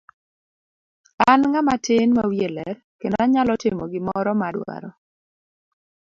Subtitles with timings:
[1.31, 4.89] An ng'ama tin ma wiye ler kendo anyalo timo gimoro ma adwaro.